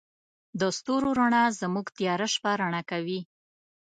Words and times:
د 0.59 0.61
ستورو 0.77 1.09
رڼا 1.19 1.43
زموږ 1.61 1.85
تیاره 1.97 2.27
شپه 2.33 2.51
رڼا 2.61 2.81
کوي. 2.91 3.19